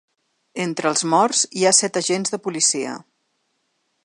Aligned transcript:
Entre 0.63 0.89
els 0.91 1.03
morts 1.15 1.43
hi 1.61 1.67
ha 1.67 1.75
set 1.81 2.01
agents 2.03 2.37
de 2.37 2.43
policia. 2.49 2.97